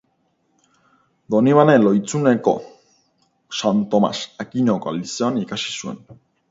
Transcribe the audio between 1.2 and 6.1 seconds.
Donibane Lohizuneko San Tomas Akinokoa lizeoan ikasi zuen.